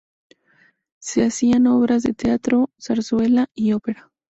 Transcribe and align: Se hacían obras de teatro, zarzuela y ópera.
Se 0.99 1.23
hacían 1.23 1.67
obras 1.67 2.01
de 2.01 2.15
teatro, 2.15 2.71
zarzuela 2.79 3.51
y 3.53 3.73
ópera. 3.73 4.09